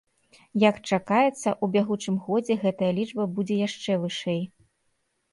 [0.61, 4.41] Як чакаецца, у бягучым годзе гэтая лічба будзе яшчэ вышэй.